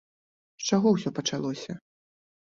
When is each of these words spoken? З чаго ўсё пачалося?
З 0.61 0.69
чаго 0.71 0.93
ўсё 0.95 1.11
пачалося? 1.19 1.71